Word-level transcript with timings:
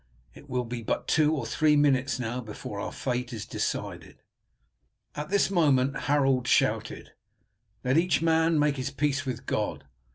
It 0.33 0.49
will 0.49 0.63
be 0.65 0.81
but 0.81 1.07
two 1.07 1.35
or 1.35 1.45
three 1.45 1.75
minutes 1.75 2.17
now 2.17 2.41
before 2.41 2.79
our 2.79 2.91
fate 2.91 3.31
is 3.31 3.45
decided." 3.45 4.23
At 5.13 5.29
this 5.29 5.51
moment 5.51 5.95
Harold 6.09 6.47
shouted: 6.47 7.11
"Let 7.83 7.99
each 7.99 8.19
man 8.19 8.57
make 8.57 8.77
his 8.77 8.89
peace 8.89 9.27
with 9.27 9.45
God." 9.45 9.83